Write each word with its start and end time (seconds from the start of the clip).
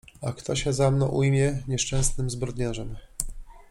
Ach, 0.21 0.35
kto 0.35 0.55
się 0.55 0.73
za 0.73 0.91
mną 0.91 1.07
ujmie, 1.07 1.63
nieszczęsnym 1.67 2.29
zbrodniarzem. 2.29 2.95